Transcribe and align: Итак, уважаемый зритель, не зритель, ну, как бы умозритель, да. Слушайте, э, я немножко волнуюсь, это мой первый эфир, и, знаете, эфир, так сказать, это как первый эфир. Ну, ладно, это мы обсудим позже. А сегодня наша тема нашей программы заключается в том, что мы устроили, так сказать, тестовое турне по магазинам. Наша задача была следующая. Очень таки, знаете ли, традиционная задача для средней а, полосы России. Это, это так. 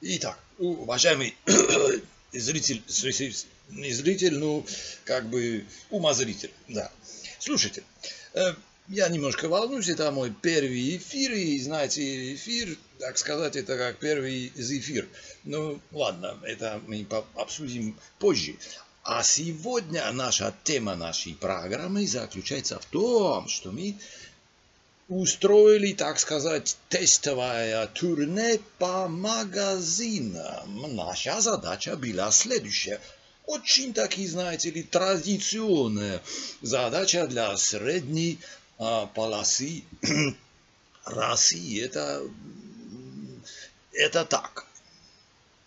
Итак, 0.00 0.38
уважаемый 0.58 1.34
зритель, 2.32 2.82
не 3.70 3.92
зритель, 3.92 4.38
ну, 4.38 4.64
как 5.04 5.28
бы 5.28 5.64
умозритель, 5.90 6.52
да. 6.68 6.92
Слушайте, 7.40 7.82
э, 8.34 8.54
я 8.86 9.08
немножко 9.08 9.48
волнуюсь, 9.48 9.88
это 9.88 10.12
мой 10.12 10.32
первый 10.40 10.96
эфир, 10.96 11.32
и, 11.32 11.58
знаете, 11.58 12.34
эфир, 12.34 12.78
так 13.00 13.18
сказать, 13.18 13.56
это 13.56 13.76
как 13.76 13.98
первый 13.98 14.52
эфир. 14.54 15.08
Ну, 15.42 15.80
ладно, 15.90 16.38
это 16.44 16.80
мы 16.86 17.04
обсудим 17.34 17.98
позже. 18.20 18.54
А 19.02 19.24
сегодня 19.24 20.08
наша 20.12 20.54
тема 20.62 20.94
нашей 20.94 21.34
программы 21.34 22.06
заключается 22.06 22.78
в 22.78 22.86
том, 22.86 23.48
что 23.48 23.72
мы 23.72 23.98
устроили, 25.08 25.94
так 25.94 26.18
сказать, 26.18 26.76
тестовое 26.88 27.86
турне 27.88 28.60
по 28.78 29.08
магазинам. 29.08 30.94
Наша 30.94 31.40
задача 31.40 31.96
была 31.96 32.30
следующая. 32.30 33.00
Очень 33.46 33.94
таки, 33.94 34.26
знаете 34.26 34.70
ли, 34.70 34.82
традиционная 34.82 36.20
задача 36.60 37.26
для 37.26 37.56
средней 37.56 38.38
а, 38.78 39.06
полосы 39.06 39.84
России. 41.06 41.82
Это, 41.82 42.22
это 43.92 44.26
так. 44.26 44.67